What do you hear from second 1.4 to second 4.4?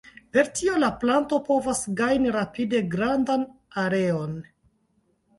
povas gajni rapide grandan areon.